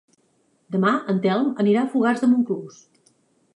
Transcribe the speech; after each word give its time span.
Demà 0.75 0.93
en 1.13 1.19
Telm 1.27 1.53
anirà 1.65 1.83
a 1.83 1.89
Fogars 1.93 2.25
de 2.25 2.33
Montclús. 2.35 2.83